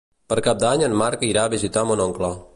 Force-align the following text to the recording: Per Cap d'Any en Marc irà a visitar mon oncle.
Per 0.31 0.37
Cap 0.47 0.63
d'Any 0.63 0.85
en 0.87 0.95
Marc 1.03 1.27
irà 1.29 1.45
a 1.45 1.53
visitar 1.57 1.87
mon 1.93 2.05
oncle. 2.09 2.35